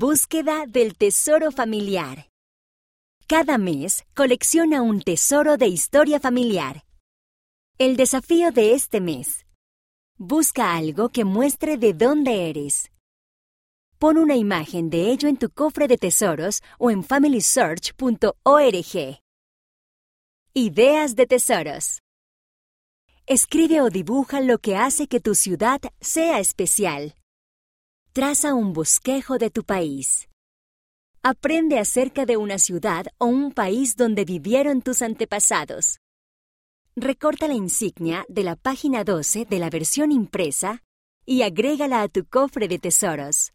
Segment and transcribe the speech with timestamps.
[0.00, 2.28] Búsqueda del tesoro familiar.
[3.26, 6.84] Cada mes colecciona un tesoro de historia familiar.
[7.78, 9.44] El desafío de este mes.
[10.16, 12.92] Busca algo que muestre de dónde eres.
[13.98, 19.20] Pon una imagen de ello en tu cofre de tesoros o en familysearch.org.
[20.54, 22.02] Ideas de tesoros.
[23.26, 27.16] Escribe o dibuja lo que hace que tu ciudad sea especial.
[28.18, 30.28] Traza un bosquejo de tu país.
[31.22, 36.00] Aprende acerca de una ciudad o un país donde vivieron tus antepasados.
[36.96, 40.82] Recorta la insignia de la página 12 de la versión impresa
[41.26, 43.52] y agrégala a tu cofre de tesoros.